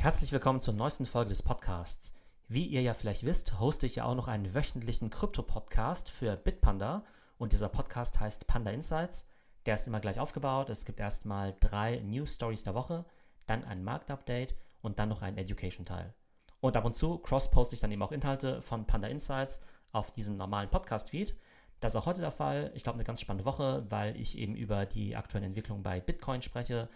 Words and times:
Herzlich 0.00 0.32
willkommen 0.32 0.60
zur 0.60 0.72
neuesten 0.72 1.04
Folge 1.04 1.28
des 1.28 1.42
Podcasts. 1.42 2.14
Wie 2.48 2.64
ihr 2.64 2.80
ja 2.80 2.94
vielleicht 2.94 3.22
wisst, 3.26 3.60
hoste 3.60 3.84
ich 3.84 3.96
ja 3.96 4.06
auch 4.06 4.14
noch 4.14 4.28
einen 4.28 4.54
wöchentlichen 4.54 5.10
Krypto-Podcast 5.10 6.08
für 6.08 6.36
Bitpanda 6.36 7.04
und 7.36 7.52
dieser 7.52 7.68
Podcast 7.68 8.18
heißt 8.18 8.46
Panda 8.46 8.70
Insights. 8.70 9.28
Der 9.66 9.74
ist 9.74 9.86
immer 9.86 10.00
gleich 10.00 10.18
aufgebaut. 10.18 10.70
Es 10.70 10.86
gibt 10.86 11.00
erstmal 11.00 11.54
drei 11.60 11.96
News 11.98 12.36
Stories 12.36 12.64
der 12.64 12.74
Woche, 12.74 13.04
dann 13.44 13.62
ein 13.62 13.84
Marktupdate 13.84 14.54
und 14.80 14.98
dann 14.98 15.10
noch 15.10 15.20
einen 15.20 15.36
Education-Teil. 15.36 16.14
Und 16.62 16.78
ab 16.78 16.86
und 16.86 16.96
zu 16.96 17.18
cross-poste 17.18 17.74
ich 17.74 17.82
dann 17.82 17.92
eben 17.92 18.02
auch 18.02 18.12
Inhalte 18.12 18.62
von 18.62 18.86
Panda 18.86 19.06
Insights 19.06 19.60
auf 19.92 20.14
diesem 20.14 20.38
normalen 20.38 20.70
Podcast-Feed. 20.70 21.36
Das 21.80 21.92
ist 21.92 22.00
auch 22.00 22.06
heute 22.06 22.22
der 22.22 22.32
Fall. 22.32 22.72
Ich 22.74 22.84
glaube, 22.84 22.96
eine 22.96 23.04
ganz 23.04 23.20
spannende 23.20 23.44
Woche, 23.44 23.84
weil 23.90 24.16
ich 24.16 24.38
eben 24.38 24.56
über 24.56 24.86
die 24.86 25.14
aktuellen 25.14 25.44
Entwicklungen 25.44 25.82
bei 25.82 26.00
Bitcoin 26.00 26.40
spreche, 26.40 26.88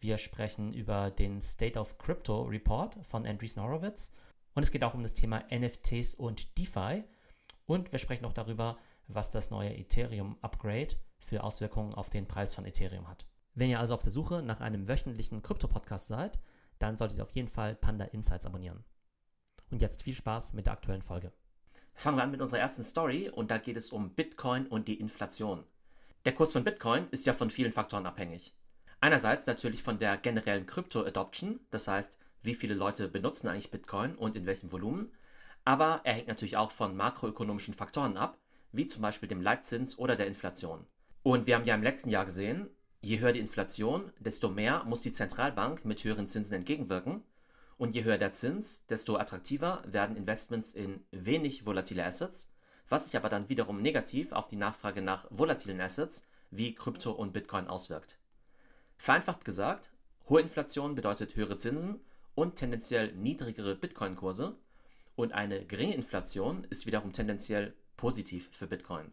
wir 0.00 0.16
sprechen 0.16 0.72
über 0.72 1.10
den 1.10 1.42
State 1.42 1.78
of 1.78 1.98
Crypto 1.98 2.42
Report 2.42 2.96
von 3.02 3.26
Andreessen 3.26 3.62
Horowitz. 3.62 4.12
Und 4.54 4.62
es 4.62 4.70
geht 4.70 4.82
auch 4.82 4.94
um 4.94 5.02
das 5.02 5.12
Thema 5.12 5.44
NFTs 5.50 6.14
und 6.14 6.56
DeFi. 6.56 7.04
Und 7.66 7.92
wir 7.92 7.98
sprechen 7.98 8.24
auch 8.24 8.32
darüber, 8.32 8.78
was 9.08 9.30
das 9.30 9.50
neue 9.50 9.76
Ethereum 9.76 10.38
Upgrade 10.40 10.96
für 11.18 11.44
Auswirkungen 11.44 11.94
auf 11.94 12.08
den 12.08 12.26
Preis 12.26 12.54
von 12.54 12.64
Ethereum 12.64 13.08
hat. 13.08 13.26
Wenn 13.54 13.68
ihr 13.68 13.78
also 13.78 13.94
auf 13.94 14.02
der 14.02 14.10
Suche 14.10 14.42
nach 14.42 14.60
einem 14.60 14.88
wöchentlichen 14.88 15.42
Krypto-Podcast 15.42 16.08
seid, 16.08 16.38
dann 16.78 16.96
solltet 16.96 17.18
ihr 17.18 17.22
auf 17.22 17.34
jeden 17.34 17.48
Fall 17.48 17.74
Panda 17.74 18.06
Insights 18.06 18.46
abonnieren. 18.46 18.84
Und 19.70 19.82
jetzt 19.82 20.02
viel 20.02 20.14
Spaß 20.14 20.54
mit 20.54 20.66
der 20.66 20.72
aktuellen 20.72 21.02
Folge. 21.02 21.32
Fangen 21.92 22.16
wir 22.16 22.22
an 22.22 22.30
mit 22.30 22.40
unserer 22.40 22.60
ersten 22.60 22.84
Story 22.84 23.28
und 23.28 23.50
da 23.50 23.58
geht 23.58 23.76
es 23.76 23.92
um 23.92 24.14
Bitcoin 24.14 24.66
und 24.66 24.88
die 24.88 24.98
Inflation. 24.98 25.64
Der 26.24 26.34
Kurs 26.34 26.52
von 26.52 26.64
Bitcoin 26.64 27.06
ist 27.10 27.26
ja 27.26 27.34
von 27.34 27.50
vielen 27.50 27.72
Faktoren 27.72 28.06
abhängig. 28.06 28.54
Einerseits 29.00 29.46
natürlich 29.46 29.82
von 29.82 29.98
der 29.98 30.16
generellen 30.18 30.66
Krypto-Adoption, 30.66 31.60
das 31.70 31.88
heißt, 31.88 32.18
wie 32.42 32.54
viele 32.54 32.74
Leute 32.74 33.08
benutzen 33.08 33.48
eigentlich 33.48 33.70
Bitcoin 33.70 34.14
und 34.14 34.36
in 34.36 34.46
welchem 34.46 34.72
Volumen, 34.72 35.10
aber 35.64 36.00
er 36.04 36.14
hängt 36.14 36.28
natürlich 36.28 36.56
auch 36.56 36.70
von 36.70 36.96
makroökonomischen 36.96 37.74
Faktoren 37.74 38.16
ab, 38.16 38.38
wie 38.72 38.86
zum 38.86 39.02
Beispiel 39.02 39.28
dem 39.28 39.40
Leitzins 39.40 39.98
oder 39.98 40.16
der 40.16 40.26
Inflation. 40.26 40.86
Und 41.22 41.46
wir 41.46 41.54
haben 41.54 41.64
ja 41.64 41.74
im 41.74 41.82
letzten 41.82 42.10
Jahr 42.10 42.24
gesehen, 42.24 42.68
je 43.00 43.20
höher 43.20 43.32
die 43.32 43.40
Inflation, 43.40 44.12
desto 44.18 44.48
mehr 44.48 44.84
muss 44.84 45.02
die 45.02 45.12
Zentralbank 45.12 45.84
mit 45.84 46.04
höheren 46.04 46.28
Zinsen 46.28 46.54
entgegenwirken. 46.56 47.22
Und 47.76 47.94
je 47.94 48.04
höher 48.04 48.18
der 48.18 48.32
Zins, 48.32 48.86
desto 48.86 49.16
attraktiver 49.16 49.82
werden 49.86 50.16
Investments 50.16 50.74
in 50.74 51.02
wenig 51.10 51.64
volatile 51.64 52.04
Assets, 52.04 52.52
was 52.88 53.06
sich 53.06 53.16
aber 53.16 53.30
dann 53.30 53.48
wiederum 53.48 53.80
negativ 53.80 54.32
auf 54.32 54.48
die 54.48 54.56
Nachfrage 54.56 55.00
nach 55.00 55.26
volatilen 55.30 55.80
Assets 55.80 56.28
wie 56.50 56.74
Krypto 56.74 57.12
und 57.12 57.32
Bitcoin 57.32 57.68
auswirkt. 57.68 58.18
Vereinfacht 59.00 59.46
gesagt, 59.46 59.88
hohe 60.28 60.42
Inflation 60.42 60.94
bedeutet 60.94 61.34
höhere 61.34 61.56
Zinsen 61.56 62.00
und 62.34 62.56
tendenziell 62.56 63.12
niedrigere 63.14 63.74
Bitcoin-Kurse 63.74 64.54
und 65.16 65.32
eine 65.32 65.64
geringe 65.64 65.94
Inflation 65.94 66.64
ist 66.68 66.84
wiederum 66.84 67.14
tendenziell 67.14 67.72
positiv 67.96 68.50
für 68.52 68.66
Bitcoin. 68.66 69.10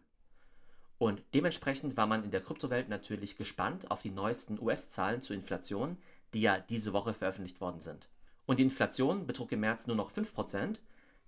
Und 0.98 1.22
dementsprechend 1.32 1.96
war 1.96 2.06
man 2.06 2.22
in 2.22 2.30
der 2.30 2.42
Kryptowelt 2.42 2.90
natürlich 2.90 3.38
gespannt 3.38 3.90
auf 3.90 4.02
die 4.02 4.10
neuesten 4.10 4.60
US-Zahlen 4.60 5.22
zur 5.22 5.34
Inflation, 5.34 5.96
die 6.34 6.42
ja 6.42 6.58
diese 6.58 6.92
Woche 6.92 7.14
veröffentlicht 7.14 7.62
worden 7.62 7.80
sind. 7.80 8.10
Und 8.44 8.58
die 8.58 8.64
Inflation 8.64 9.26
betrug 9.26 9.52
im 9.52 9.60
März 9.60 9.86
nur 9.86 9.96
noch 9.96 10.12
5%, 10.12 10.80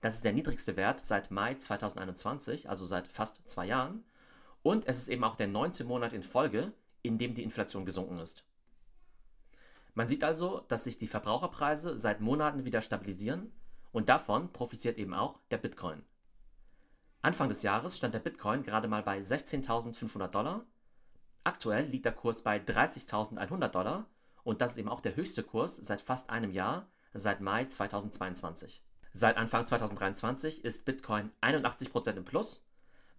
das 0.03 0.17
ist 0.17 0.25
der 0.27 0.35
niedrigste 0.35 0.77
Wert 0.77 1.01
seit 1.01 1.31
Mai 1.31 1.55
2021, 1.55 2.69
also 2.69 2.85
seit 2.85 3.09
fast 3.09 3.39
zwei 3.49 3.65
Jahren. 3.65 4.05
Und 4.63 4.87
es 4.87 4.99
ist 4.99 5.09
eben 5.09 5.25
auch 5.25 5.37
der 5.37 5.49
neunte 5.49 5.85
Monat 5.85 6.13
in 6.13 6.23
Folge, 6.23 6.75
in 7.01 7.17
dem 7.17 7.35
die 7.35 7.43
Inflation 7.43 7.87
gesunken 7.87 8.19
ist. 8.19 8.45
Man 9.95 10.09
sieht 10.09 10.25
also, 10.25 10.65
dass 10.69 10.85
sich 10.85 10.99
die 10.99 11.07
Verbraucherpreise 11.07 11.97
seit 11.97 12.21
Monaten 12.21 12.65
wieder 12.65 12.81
stabilisieren 12.81 13.53
und 13.93 14.09
davon 14.09 14.53
profitiert 14.53 14.99
eben 14.99 15.15
auch 15.15 15.41
der 15.51 15.59
Bitcoin. 15.59 16.03
Anfang 17.23 17.49
des 17.49 17.63
Jahres 17.63 17.97
stand 17.97 18.15
der 18.15 18.21
Bitcoin 18.21 18.63
gerade 18.63 18.89
mal 18.89 19.03
bei 19.03 19.19
16.500 19.19 20.29
Dollar. 20.29 20.65
Aktuell 21.45 21.87
liegt 21.87 22.05
der 22.05 22.13
Kurs 22.13 22.43
bei 22.43 22.59
30.100 22.59 23.69
Dollar 23.69 24.07
und 24.43 24.61
das 24.61 24.73
ist 24.73 24.79
eben 24.79 24.89
auch 24.89 25.01
der 25.01 25.17
höchste 25.17 25.43
Kurs 25.43 25.77
seit 25.77 26.01
fast 26.01 26.31
einem 26.31 26.51
Jahr, 26.51 26.89
seit 27.13 27.41
Mai 27.41 27.65
2022. 27.67 28.83
Seit 29.13 29.37
Anfang 29.37 29.67
2023 29.67 30.65
ist 30.65 30.85
Bitcoin 30.85 31.31
81% 31.43 32.17
im 32.17 32.25
Plus. 32.25 32.65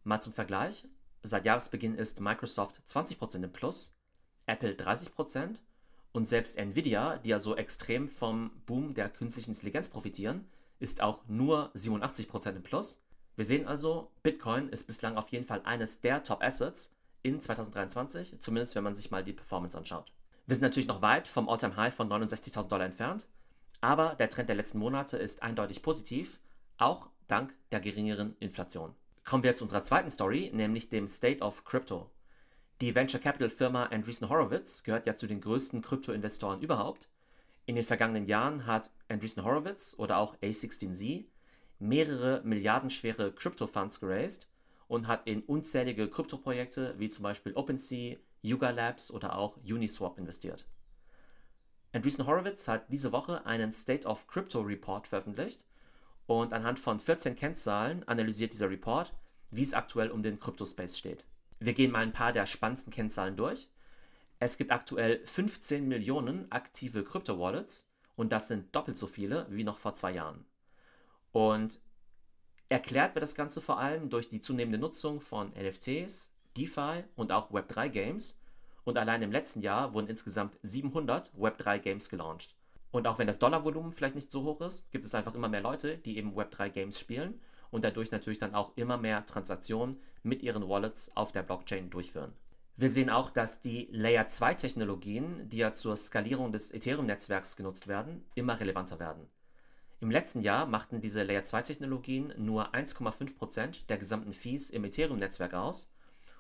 Mal 0.04 0.22
zum 0.22 0.34
Vergleich, 0.34 0.88
seit 1.22 1.46
Jahresbeginn 1.46 1.96
ist 1.96 2.22
Microsoft 2.22 2.82
20% 2.88 3.44
im 3.44 3.52
Plus, 3.52 3.94
Apple 4.48 4.74
30% 4.74 5.58
und 6.14 6.26
selbst 6.26 6.58
Nvidia, 6.58 7.18
die 7.18 7.30
ja 7.30 7.40
so 7.40 7.56
extrem 7.56 8.08
vom 8.08 8.52
Boom 8.66 8.94
der 8.94 9.10
künstlichen 9.10 9.52
Intelligenz 9.52 9.88
profitieren, 9.88 10.46
ist 10.80 11.02
auch 11.02 11.20
nur 11.28 11.72
87% 11.76 12.56
im 12.56 12.64
Plus. 12.64 13.04
Wir 13.36 13.46
sehen 13.46 13.68
also, 13.68 14.12
Bitcoin 14.24 14.70
ist 14.70 14.88
bislang 14.88 15.16
auf 15.16 15.30
jeden 15.30 15.46
Fall 15.46 15.62
eines 15.64 16.02
der 16.02 16.24
Top-Assets 16.24 16.94
in 17.24 17.40
2023, 17.40 18.40
zumindest 18.40 18.76
wenn 18.76 18.84
man 18.84 18.96
sich 18.96 19.12
mal 19.12 19.24
die 19.24 19.34
Performance 19.34 19.78
anschaut. 19.78 20.12
Wir 20.48 20.56
sind 20.56 20.64
natürlich 20.64 20.88
noch 20.88 21.02
weit 21.02 21.28
vom 21.28 21.48
All-Time-High 21.48 21.94
von 21.94 22.10
69.000 22.10 22.68
Dollar 22.68 22.86
entfernt, 22.86 23.26
aber 23.80 24.16
der 24.16 24.30
Trend 24.30 24.50
der 24.50 24.56
letzten 24.56 24.80
Monate 24.80 25.18
ist 25.18 25.44
eindeutig 25.44 25.82
positiv, 25.82 26.40
auch 26.78 27.10
dank 27.28 27.54
der 27.72 27.80
geringeren 27.80 28.36
Inflation. 28.40 28.94
Kommen 29.24 29.44
wir 29.44 29.54
zu 29.54 29.64
unserer 29.64 29.84
zweiten 29.84 30.10
Story, 30.10 30.52
nämlich 30.54 30.90
dem 30.90 31.08
State 31.08 31.44
of 31.44 31.64
Crypto. 31.64 32.10
Die 32.82 32.96
Venture 32.96 33.20
Capital 33.20 33.52
Firma 33.52 33.84
Andreessen 33.86 34.28
Horowitz 34.28 34.82
gehört 34.82 35.06
ja 35.06 35.14
zu 35.14 35.28
den 35.28 35.40
größten 35.40 35.84
Krypto-Investoren 35.84 36.62
überhaupt. 36.62 37.10
In 37.68 37.76
den 37.76 37.84
vergangenen 37.84 38.26
Jahren 38.26 38.66
hat 38.66 38.90
Andreessen 39.08 39.44
Horowitz 39.44 39.94
oder 40.00 40.18
auch 40.18 40.36
A16Z 40.38 41.26
mehrere 41.78 42.42
milliardenschwere 42.44 43.34
Krypto-Funds 43.34 44.00
geraced 44.00 44.48
und 44.88 45.06
hat 45.06 45.28
in 45.28 45.44
unzählige 45.44 46.10
Krypto-Projekte 46.10 46.96
wie 46.98 47.08
zum 47.08 47.22
Beispiel 47.22 47.54
OpenSea, 47.54 48.18
Yuga 48.42 48.72
Labs 48.72 49.12
oder 49.12 49.38
auch 49.38 49.58
Uniswap 49.58 50.18
investiert. 50.18 50.66
Andreessen 51.94 52.26
Horowitz 52.26 52.68
hat 52.68 52.92
diese 52.92 53.12
Woche 53.12 53.46
einen 53.46 53.74
State 53.74 54.08
of 54.08 54.26
Crypto 54.26 54.60
Report 54.60 55.06
veröffentlicht 55.06 55.64
und 56.26 56.52
anhand 56.52 56.80
von 56.80 56.98
14 56.98 57.36
Kennzahlen 57.36 58.08
analysiert 58.08 58.54
dieser 58.54 58.72
Report, 58.72 59.14
wie 59.52 59.62
es 59.62 59.76
aktuell 59.76 60.10
um 60.10 60.24
den 60.24 60.40
Kryptospace 60.40 60.98
steht. 60.98 61.26
Wir 61.62 61.74
gehen 61.74 61.92
mal 61.92 62.00
ein 62.00 62.12
paar 62.12 62.34
der 62.34 62.48
spannendsten 62.48 62.92
Kennzahlen 62.92 63.38
durch. 63.38 63.70
Es 64.40 64.58
gibt 64.58 64.72
aktuell 64.72 65.24
15 65.28 65.88
Millionen 65.88 66.52
aktive 66.52 67.04
Krypto-Wallets 67.04 67.88
und 68.16 68.32
das 68.32 68.48
sind 68.48 68.76
doppelt 68.76 68.98
so 68.98 69.06
viele 69.06 69.46
wie 69.48 69.64
noch 69.64 69.78
vor 69.78 69.94
zwei 69.94 70.12
Jahren. 70.12 70.44
Und 71.32 71.80
erklärt 72.68 73.14
wird 73.14 73.22
das 73.22 73.36
Ganze 73.36 73.62
vor 73.62 73.78
allem 73.78 74.10
durch 74.10 74.28
die 74.28 74.42
zunehmende 74.42 74.80
Nutzung 74.80 75.22
von 75.22 75.52
NFTs, 75.52 76.34
DeFi 76.58 77.04
und 77.16 77.32
auch 77.32 77.52
Web3-Games. 77.52 78.40
Und 78.84 78.98
allein 78.98 79.22
im 79.22 79.32
letzten 79.32 79.62
Jahr 79.62 79.94
wurden 79.94 80.08
insgesamt 80.08 80.58
700 80.64 81.32
Web3-Games 81.36 82.10
gelauncht. 82.10 82.56
Und 82.90 83.06
auch 83.06 83.20
wenn 83.20 83.28
das 83.28 83.38
Dollarvolumen 83.38 83.92
vielleicht 83.92 84.16
nicht 84.16 84.32
so 84.32 84.42
hoch 84.46 84.62
ist, 84.62 84.92
gibt 84.92 85.06
es 85.06 85.14
einfach 85.14 85.36
immer 85.36 85.48
mehr 85.48 85.62
Leute, 85.62 86.00
die 86.00 86.18
eben 86.18 86.36
Web3-Games 86.36 87.00
spielen 87.00 87.40
und 87.72 87.84
dadurch 87.84 88.12
natürlich 88.12 88.40
dann 88.40 88.54
auch 88.54 88.72
immer 88.76 88.98
mehr 88.98 89.26
Transaktionen 89.26 90.00
mit 90.24 90.44
ihren 90.44 90.68
Wallets 90.68 91.16
auf 91.16 91.32
der 91.32 91.44
Blockchain 91.44 91.90
durchführen. 91.90 92.34
Wir 92.76 92.90
sehen 92.90 93.10
auch, 93.10 93.30
dass 93.30 93.62
die 93.62 93.88
Layer 93.92 94.28
2 94.28 94.54
Technologien, 94.54 95.50
die 95.50 95.58
ja 95.58 95.74
zur 95.74 95.96
Skalierung 95.96 96.52
des 96.52 96.72
Ethereum-Netzwerks 96.72 97.56
genutzt 97.56 97.88
werden, 97.88 98.24
immer 98.36 98.60
relevanter 98.60 99.00
werden. 99.00 99.28
Im 100.00 100.10
letzten 100.10 100.42
Jahr 100.42 100.66
machten 100.66 101.00
diese 101.00 101.22
Layer 101.24 101.44
2 101.44 101.62
Technologien 101.62 102.34
nur 102.38 102.74
1,5% 102.74 103.86
der 103.88 103.98
gesamten 103.98 104.34
Fees 104.34 104.72
im 104.72 104.84
Ethereum-Netzwerk 104.84 105.54
aus 105.54 105.92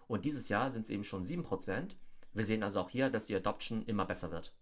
und 0.07 0.25
dieses 0.25 0.49
Jahr 0.49 0.69
sind 0.69 0.83
es 0.83 0.89
eben 0.89 1.03
schon 1.03 1.21
7%. 1.21 1.91
Wir 2.33 2.45
sehen 2.45 2.63
also 2.63 2.79
auch 2.79 2.89
hier, 2.89 3.09
dass 3.09 3.27
die 3.27 3.35
Adoption 3.35 3.83
immer 3.85 4.05
besser 4.05 4.31
wird. 4.31 4.53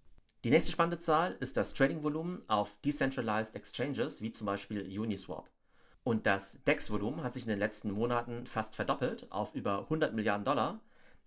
Die 0.44 0.50
nächste 0.50 0.72
spannende 0.72 1.00
Zahl 1.00 1.38
ist 1.40 1.56
das 1.56 1.74
Trading-Volumen 1.74 2.42
auf 2.48 2.78
Decentralized 2.82 3.56
Exchanges 3.56 4.22
wie 4.22 4.32
zum 4.32 4.46
Beispiel 4.46 4.82
Uniswap. 5.00 5.50
Und 6.04 6.26
das 6.26 6.64
DEX-Volumen 6.64 7.24
hat 7.24 7.34
sich 7.34 7.44
in 7.44 7.50
den 7.50 7.60
letzten 7.60 7.92
Monaten 7.92 8.48
fast 8.48 8.76
verdoppelt 8.76 9.32
auf 9.32 9.54
über 9.54 9.80
100 9.80 10.14
Milliarden 10.14 10.46
Dollar. 10.46 10.80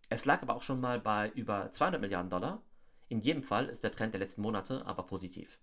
Es 0.08 0.24
lag 0.24 0.42
aber 0.42 0.54
auch 0.54 0.62
schon 0.62 0.80
mal 0.80 0.98
bei 0.98 1.30
über 1.34 1.70
200 1.70 2.00
Milliarden 2.00 2.30
Dollar. 2.30 2.62
In 3.08 3.20
jedem 3.20 3.42
Fall 3.42 3.68
ist 3.68 3.84
der 3.84 3.92
Trend 3.92 4.14
der 4.14 4.20
letzten 4.20 4.42
Monate 4.42 4.84
aber 4.86 5.02
positiv. 5.04 5.58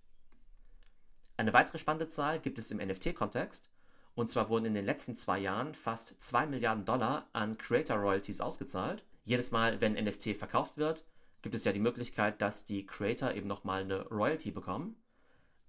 Eine 1.37 1.53
weitere 1.53 1.79
spannende 1.79 2.07
Zahl 2.07 2.39
gibt 2.39 2.59
es 2.59 2.69
im 2.69 2.77
NFT-Kontext. 2.77 3.69
Und 4.15 4.27
zwar 4.27 4.49
wurden 4.49 4.65
in 4.65 4.73
den 4.73 4.85
letzten 4.85 5.15
zwei 5.15 5.39
Jahren 5.39 5.73
fast 5.73 6.21
2 6.21 6.47
Milliarden 6.47 6.83
Dollar 6.85 7.27
an 7.31 7.57
Creator 7.57 7.97
Royalties 7.97 8.41
ausgezahlt. 8.41 9.03
Jedes 9.23 9.51
Mal, 9.51 9.79
wenn 9.81 9.93
NFT 9.93 10.35
verkauft 10.35 10.77
wird, 10.77 11.05
gibt 11.41 11.55
es 11.55 11.63
ja 11.63 11.71
die 11.71 11.79
Möglichkeit, 11.79 12.41
dass 12.41 12.65
die 12.65 12.85
Creator 12.85 13.33
eben 13.33 13.47
nochmal 13.47 13.83
eine 13.83 14.05
Royalty 14.07 14.51
bekommen. 14.51 14.97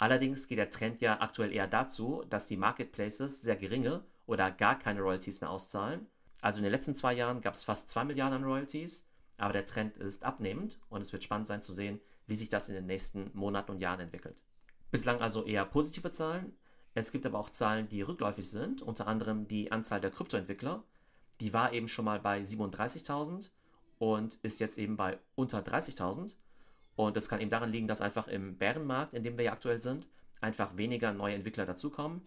Allerdings 0.01 0.49
geht 0.49 0.57
der 0.57 0.71
Trend 0.71 1.03
ja 1.03 1.21
aktuell 1.21 1.53
eher 1.53 1.67
dazu, 1.67 2.25
dass 2.31 2.47
die 2.47 2.57
Marketplaces 2.57 3.43
sehr 3.43 3.57
geringe 3.57 4.03
oder 4.25 4.51
gar 4.51 4.79
keine 4.79 5.03
Royalties 5.03 5.43
mehr 5.43 5.51
auszahlen. 5.51 6.07
Also 6.41 6.59
in 6.59 6.63
den 6.63 6.73
letzten 6.73 6.97
zwei 6.97 7.13
Jahren 7.13 7.43
gab 7.43 7.53
es 7.53 7.65
fast 7.65 7.91
2 7.91 8.07
Milliarden 8.07 8.43
an 8.43 8.45
Royalties, 8.45 9.07
aber 9.37 9.53
der 9.53 9.67
Trend 9.67 9.99
ist 9.99 10.25
abnehmend 10.25 10.79
und 10.89 11.03
es 11.03 11.13
wird 11.13 11.23
spannend 11.23 11.49
sein 11.49 11.61
zu 11.61 11.75
sehen, 11.75 12.01
wie 12.27 12.35
sich 12.35 12.49
das 12.49 12.71
in 12.71 12.77
den 12.77 12.87
nächsten 12.87 13.31
Monaten 13.35 13.73
und 13.73 13.81
Jahren 13.81 14.01
entwickelt. 14.01 14.41
Bislang 14.91 15.21
also 15.21 15.45
eher 15.45 15.67
positive 15.67 16.11
Zahlen. 16.11 16.57
Es 16.95 17.13
gibt 17.13 17.27
aber 17.27 17.39
auch 17.39 17.51
Zahlen, 17.51 17.87
die 17.87 18.01
rückläufig 18.01 18.49
sind, 18.49 18.81
unter 18.81 19.07
anderem 19.07 19.49
die 19.49 19.71
Anzahl 19.71 20.01
der 20.01 20.11
Kryptoentwickler. 20.11 20.83
Die 21.41 21.53
war 21.53 21.75
eben 21.75 21.89
schon 21.89 22.07
mal 22.07 22.21
bei 22.21 22.41
37.000 22.41 23.51
und 23.99 24.39
ist 24.43 24.61
jetzt 24.61 24.79
eben 24.79 24.97
bei 24.97 25.19
unter 25.35 25.59
30.000. 25.59 26.33
Und 27.01 27.17
das 27.17 27.31
kann 27.31 27.41
eben 27.41 27.49
daran 27.49 27.73
liegen, 27.73 27.89
dass 27.89 28.03
einfach 28.03 28.29
im 28.29 28.59
Bärenmarkt, 28.59 29.15
in 29.15 29.25
dem 29.25 29.39
wir 29.39 29.45
ja 29.47 29.53
aktuell 29.53 29.81
sind, 29.81 30.07
einfach 30.43 30.77
weniger 30.77 31.15
neue 31.15 31.35
Entwickler 31.35 31.65
dazukommen, 31.65 32.21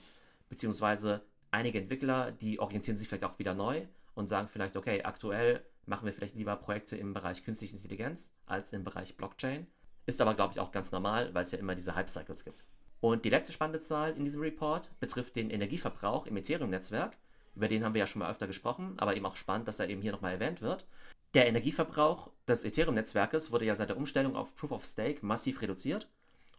beziehungsweise 0.49 1.21
einige 1.51 1.79
Entwickler, 1.79 2.31
die 2.31 2.59
orientieren 2.59 2.97
sich 2.97 3.07
vielleicht 3.07 3.23
auch 3.23 3.37
wieder 3.37 3.53
neu 3.53 3.83
und 4.15 4.25
sagen 4.25 4.47
vielleicht, 4.47 4.75
okay, 4.75 5.03
aktuell 5.03 5.63
machen 5.85 6.05
wir 6.05 6.11
vielleicht 6.11 6.33
lieber 6.33 6.55
Projekte 6.55 6.97
im 6.97 7.13
Bereich 7.13 7.43
künstliche 7.43 7.75
Intelligenz 7.75 8.31
als 8.47 8.73
im 8.73 8.83
Bereich 8.83 9.15
Blockchain. 9.15 9.67
Ist 10.07 10.19
aber, 10.21 10.33
glaube 10.33 10.53
ich, 10.53 10.59
auch 10.59 10.71
ganz 10.71 10.91
normal, 10.91 11.31
weil 11.35 11.43
es 11.43 11.51
ja 11.51 11.59
immer 11.59 11.75
diese 11.75 11.93
Hype-Cycles 11.93 12.43
gibt. 12.43 12.65
Und 12.99 13.25
die 13.25 13.29
letzte 13.29 13.53
spannende 13.53 13.79
Zahl 13.79 14.13
in 14.17 14.23
diesem 14.23 14.41
Report 14.41 14.89
betrifft 14.99 15.35
den 15.35 15.51
Energieverbrauch 15.51 16.25
im 16.25 16.35
Ethereum-Netzwerk. 16.37 17.15
Über 17.55 17.67
den 17.67 17.85
haben 17.85 17.93
wir 17.93 17.99
ja 17.99 18.07
schon 18.07 18.21
mal 18.21 18.31
öfter 18.31 18.47
gesprochen, 18.47 18.95
aber 18.97 19.15
eben 19.15 19.27
auch 19.27 19.35
spannend, 19.35 19.67
dass 19.67 19.79
er 19.79 19.89
eben 19.89 20.01
hier 20.01 20.13
nochmal 20.13 20.33
erwähnt 20.33 20.63
wird. 20.63 20.87
Der 21.33 21.47
Energieverbrauch 21.47 22.29
des 22.47 22.63
Ethereum-Netzwerkes 22.63 23.51
wurde 23.51 23.65
ja 23.65 23.73
seit 23.73 23.89
der 23.89 23.97
Umstellung 23.97 24.35
auf 24.35 24.55
Proof 24.55 24.71
of 24.71 24.85
Stake 24.85 25.25
massiv 25.25 25.61
reduziert. 25.61 26.07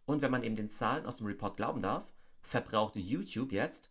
Und 0.04 0.20
wenn 0.20 0.32
man 0.32 0.42
eben 0.42 0.56
den 0.56 0.68
Zahlen 0.68 1.06
aus 1.06 1.18
dem 1.18 1.26
Report 1.26 1.56
glauben 1.56 1.80
darf, 1.80 2.08
verbraucht 2.42 2.96
YouTube 2.96 3.52
jetzt 3.52 3.88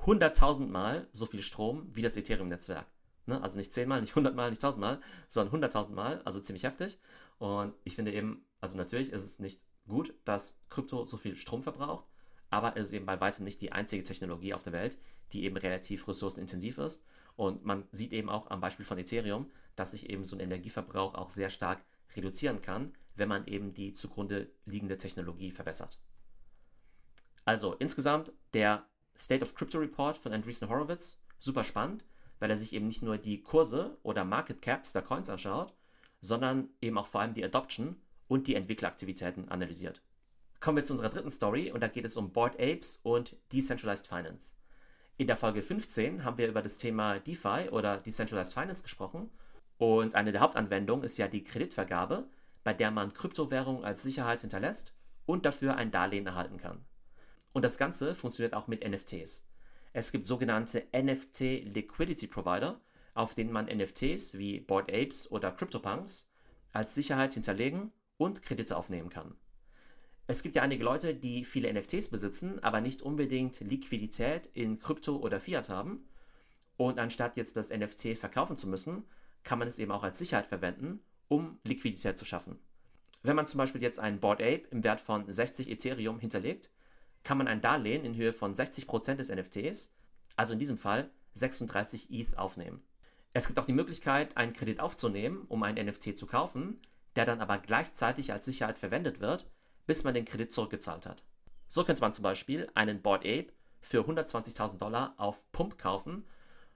100.000 0.00 0.68
Mal 0.68 1.06
so 1.12 1.26
viel 1.26 1.42
Strom 1.42 1.90
wie 1.92 2.00
das 2.00 2.16
Ethereum-Netzwerk. 2.16 2.86
Ne? 3.26 3.42
Also 3.42 3.58
nicht 3.58 3.74
10 3.74 3.88
Mal, 3.88 4.00
nicht 4.00 4.12
100 4.12 4.34
Mal, 4.34 4.48
nicht 4.48 4.64
1000 4.64 4.80
Mal, 4.80 5.00
sondern 5.28 5.62
100.000 5.62 5.90
Mal, 5.92 6.22
also 6.24 6.40
ziemlich 6.40 6.64
heftig. 6.64 6.98
Und 7.38 7.74
ich 7.84 7.94
finde 7.94 8.12
eben, 8.14 8.46
also 8.60 8.76
natürlich 8.78 9.12
ist 9.12 9.24
es 9.24 9.38
nicht 9.38 9.60
gut, 9.86 10.14
dass 10.24 10.58
Krypto 10.70 11.04
so 11.04 11.18
viel 11.18 11.36
Strom 11.36 11.62
verbraucht, 11.62 12.06
aber 12.48 12.76
es 12.76 12.88
ist 12.88 12.92
eben 12.94 13.06
bei 13.06 13.20
weitem 13.20 13.44
nicht 13.44 13.60
die 13.60 13.72
einzige 13.72 14.02
Technologie 14.02 14.54
auf 14.54 14.62
der 14.62 14.72
Welt, 14.72 14.96
die 15.32 15.44
eben 15.44 15.58
relativ 15.58 16.08
ressourcenintensiv 16.08 16.78
ist. 16.78 17.04
Und 17.36 17.64
man 17.64 17.84
sieht 17.92 18.12
eben 18.12 18.30
auch 18.30 18.50
am 18.50 18.60
Beispiel 18.60 18.86
von 18.86 18.98
Ethereum, 18.98 19.50
dass 19.76 19.92
sich 19.92 20.08
eben 20.08 20.24
so 20.24 20.36
ein 20.36 20.40
Energieverbrauch 20.40 21.14
auch 21.14 21.30
sehr 21.30 21.50
stark 21.50 21.84
reduzieren 22.16 22.62
kann, 22.62 22.94
wenn 23.14 23.28
man 23.28 23.46
eben 23.46 23.74
die 23.74 23.92
zugrunde 23.92 24.50
liegende 24.64 24.96
Technologie 24.96 25.50
verbessert. 25.50 25.98
Also 27.44 27.74
insgesamt 27.74 28.32
der 28.54 28.86
State 29.16 29.42
of 29.42 29.54
Crypto 29.54 29.78
Report 29.78 30.16
von 30.16 30.32
Andreessen 30.32 30.68
Horowitz, 30.68 31.22
super 31.38 31.64
spannend, 31.64 32.04
weil 32.38 32.50
er 32.50 32.56
sich 32.56 32.72
eben 32.72 32.86
nicht 32.86 33.02
nur 33.02 33.18
die 33.18 33.42
Kurse 33.42 33.96
oder 34.02 34.24
Market 34.24 34.60
Caps 34.60 34.92
der 34.92 35.02
Coins 35.02 35.30
anschaut, 35.30 35.74
sondern 36.20 36.68
eben 36.80 36.98
auch 36.98 37.06
vor 37.06 37.20
allem 37.20 37.34
die 37.34 37.44
Adoption 37.44 37.96
und 38.28 38.46
die 38.46 38.54
Entwickleraktivitäten 38.54 39.48
analysiert. 39.48 40.02
Kommen 40.60 40.76
wir 40.76 40.84
zu 40.84 40.94
unserer 40.94 41.10
dritten 41.10 41.30
Story 41.30 41.70
und 41.70 41.80
da 41.80 41.88
geht 41.88 42.04
es 42.04 42.16
um 42.16 42.32
Board 42.32 42.54
Apes 42.54 43.00
und 43.02 43.36
Decentralized 43.52 44.06
Finance. 44.06 44.54
In 45.18 45.26
der 45.26 45.38
Folge 45.38 45.62
15 45.62 46.24
haben 46.24 46.36
wir 46.36 46.46
über 46.46 46.60
das 46.60 46.76
Thema 46.76 47.18
DeFi 47.20 47.70
oder 47.70 47.96
Decentralized 47.96 48.52
Finance 48.52 48.82
gesprochen 48.82 49.30
und 49.78 50.14
eine 50.14 50.30
der 50.30 50.42
Hauptanwendungen 50.42 51.06
ist 51.06 51.16
ja 51.16 51.26
die 51.26 51.42
Kreditvergabe, 51.42 52.28
bei 52.64 52.74
der 52.74 52.90
man 52.90 53.14
Kryptowährungen 53.14 53.82
als 53.82 54.02
Sicherheit 54.02 54.42
hinterlässt 54.42 54.92
und 55.24 55.46
dafür 55.46 55.76
ein 55.76 55.90
Darlehen 55.90 56.26
erhalten 56.26 56.58
kann. 56.58 56.84
Und 57.54 57.62
das 57.62 57.78
Ganze 57.78 58.14
funktioniert 58.14 58.52
auch 58.52 58.66
mit 58.66 58.86
NFTs. 58.86 59.46
Es 59.94 60.12
gibt 60.12 60.26
sogenannte 60.26 60.86
NFT 60.94 61.64
Liquidity 61.64 62.26
Provider, 62.26 62.78
auf 63.14 63.34
denen 63.34 63.52
man 63.52 63.66
NFTs 63.74 64.36
wie 64.36 64.60
Bored 64.60 64.92
Apes 64.92 65.30
oder 65.30 65.50
CryptoPunks 65.50 66.30
als 66.72 66.94
Sicherheit 66.94 67.32
hinterlegen 67.32 67.90
und 68.18 68.42
Kredite 68.42 68.76
aufnehmen 68.76 69.08
kann. 69.08 69.34
Es 70.28 70.42
gibt 70.42 70.56
ja 70.56 70.62
einige 70.62 70.82
Leute, 70.82 71.14
die 71.14 71.44
viele 71.44 71.72
NFTs 71.72 72.08
besitzen, 72.08 72.62
aber 72.62 72.80
nicht 72.80 73.02
unbedingt 73.02 73.60
Liquidität 73.60 74.46
in 74.54 74.80
Krypto 74.80 75.16
oder 75.16 75.38
Fiat 75.38 75.68
haben. 75.68 76.08
Und 76.76 76.98
anstatt 76.98 77.36
jetzt 77.36 77.56
das 77.56 77.70
NFT 77.70 78.18
verkaufen 78.18 78.56
zu 78.56 78.68
müssen, 78.68 79.04
kann 79.44 79.58
man 79.58 79.68
es 79.68 79.78
eben 79.78 79.92
auch 79.92 80.02
als 80.02 80.18
Sicherheit 80.18 80.46
verwenden, 80.46 81.00
um 81.28 81.58
Liquidität 81.62 82.18
zu 82.18 82.24
schaffen. 82.24 82.58
Wenn 83.22 83.36
man 83.36 83.46
zum 83.46 83.58
Beispiel 83.58 83.82
jetzt 83.82 84.00
einen 84.00 84.20
Board 84.20 84.40
Ape 84.40 84.64
im 84.70 84.82
Wert 84.84 85.00
von 85.00 85.30
60 85.30 85.70
Ethereum 85.70 86.18
hinterlegt, 86.18 86.70
kann 87.22 87.38
man 87.38 87.48
ein 87.48 87.60
Darlehen 87.60 88.04
in 88.04 88.14
Höhe 88.14 88.32
von 88.32 88.52
60% 88.52 89.14
des 89.14 89.30
NFTs, 89.30 89.94
also 90.36 90.52
in 90.52 90.58
diesem 90.58 90.76
Fall 90.76 91.10
36 91.34 92.10
ETH, 92.10 92.36
aufnehmen. 92.36 92.82
Es 93.32 93.46
gibt 93.46 93.58
auch 93.58 93.64
die 93.64 93.72
Möglichkeit, 93.72 94.36
einen 94.36 94.52
Kredit 94.52 94.80
aufzunehmen, 94.80 95.44
um 95.48 95.62
einen 95.62 95.88
NFT 95.88 96.16
zu 96.16 96.26
kaufen, 96.26 96.80
der 97.16 97.24
dann 97.24 97.40
aber 97.40 97.58
gleichzeitig 97.58 98.32
als 98.32 98.44
Sicherheit 98.44 98.78
verwendet 98.78 99.20
wird, 99.20 99.46
bis 99.86 100.04
man 100.04 100.14
den 100.14 100.24
Kredit 100.24 100.52
zurückgezahlt 100.52 101.06
hat. 101.06 101.22
So 101.68 101.84
könnte 101.84 102.02
man 102.02 102.12
zum 102.12 102.22
Beispiel 102.22 102.68
einen 102.74 103.02
Board 103.02 103.24
Ape 103.24 103.52
für 103.80 104.02
120.000 104.02 104.78
Dollar 104.78 105.14
auf 105.16 105.50
Pump 105.52 105.78
kaufen, 105.78 106.24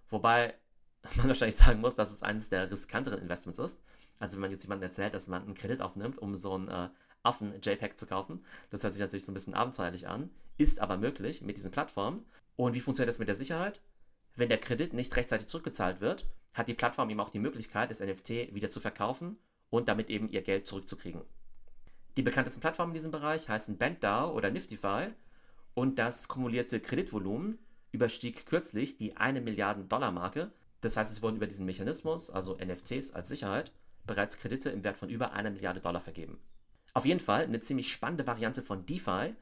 wobei 0.08 0.54
man 1.16 1.28
wahrscheinlich 1.28 1.56
sagen 1.56 1.80
muss, 1.80 1.96
dass 1.96 2.10
es 2.10 2.22
eines 2.22 2.50
der 2.50 2.70
riskanteren 2.70 3.20
Investments 3.20 3.58
ist. 3.58 3.82
Also 4.18 4.34
wenn 4.34 4.42
man 4.42 4.50
jetzt 4.50 4.64
jemandem 4.64 4.88
erzählt, 4.88 5.14
dass 5.14 5.28
man 5.28 5.42
einen 5.42 5.54
Kredit 5.54 5.80
aufnimmt, 5.80 6.18
um 6.18 6.34
so 6.34 6.54
einen 6.54 6.68
äh, 6.68 6.88
Affen-JPEG 7.22 7.98
zu 7.98 8.06
kaufen, 8.06 8.44
das 8.70 8.82
hört 8.82 8.92
sich 8.92 9.00
natürlich 9.00 9.24
so 9.24 9.32
ein 9.32 9.34
bisschen 9.34 9.54
abenteuerlich 9.54 10.08
an, 10.08 10.30
ist 10.58 10.80
aber 10.80 10.98
möglich 10.98 11.40
mit 11.42 11.56
diesen 11.56 11.70
Plattformen. 11.70 12.24
Und 12.56 12.74
wie 12.74 12.80
funktioniert 12.80 13.08
das 13.08 13.18
mit 13.18 13.28
der 13.28 13.34
Sicherheit? 13.34 13.80
Wenn 14.36 14.50
der 14.50 14.58
Kredit 14.58 14.92
nicht 14.92 15.16
rechtzeitig 15.16 15.48
zurückgezahlt 15.48 16.00
wird, 16.00 16.26
hat 16.52 16.68
die 16.68 16.74
Plattform 16.74 17.08
eben 17.10 17.20
auch 17.20 17.30
die 17.30 17.38
Möglichkeit, 17.38 17.90
das 17.90 18.00
NFT 18.00 18.54
wieder 18.54 18.68
zu 18.68 18.80
verkaufen 18.80 19.38
und 19.70 19.88
damit 19.88 20.10
eben 20.10 20.30
ihr 20.30 20.42
Geld 20.42 20.66
zurückzukriegen. 20.66 21.22
Die 22.16 22.22
bekanntesten 22.22 22.60
Plattformen 22.60 22.90
in 22.90 22.94
diesem 22.94 23.10
Bereich 23.12 23.48
heißen 23.48 23.78
BandDAO 23.78 24.32
oder 24.34 24.50
Niftify 24.50 25.08
und 25.74 25.98
das 25.98 26.28
kumulierte 26.28 26.80
Kreditvolumen 26.80 27.58
überstieg 27.92 28.46
kürzlich 28.46 28.96
die 28.96 29.16
1 29.16 29.40
Milliarden 29.44 29.88
Dollar 29.88 30.10
Marke. 30.10 30.52
Das 30.80 30.96
heißt, 30.96 31.12
es 31.12 31.22
wurden 31.22 31.36
über 31.36 31.46
diesen 31.46 31.66
Mechanismus, 31.66 32.30
also 32.30 32.56
NFTs 32.56 33.12
als 33.12 33.28
Sicherheit, 33.28 33.72
bereits 34.06 34.38
Kredite 34.38 34.70
im 34.70 34.82
Wert 34.82 34.96
von 34.96 35.08
über 35.08 35.32
einer 35.32 35.50
Milliarde 35.50 35.80
Dollar 35.80 36.00
vergeben. 36.00 36.40
Auf 36.94 37.04
jeden 37.04 37.20
Fall 37.20 37.44
eine 37.44 37.60
ziemlich 37.60 37.92
spannende 37.92 38.26
Variante 38.26 38.62
von 38.62 38.84
DeFi 38.86 39.34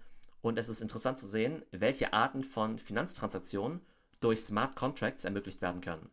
und 0.43 0.59
es 0.59 0.69
ist 0.69 0.83
interessant 0.83 1.19
zu 1.19 1.27
sehen, 1.27 1.63
welche 1.71 2.13
Arten 2.13 2.45
von 2.45 2.79
Finanztransaktionen 2.79 3.81
durch 4.21 4.41
Smart 4.41 4.77
Contracts 4.77 5.25
ermöglicht 5.25 5.63
werden 5.63 5.81
können. 5.81 6.11